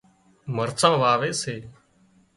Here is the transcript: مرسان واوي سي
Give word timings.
مرسان 0.55 0.93
واوي 1.01 1.31
سي 1.41 1.55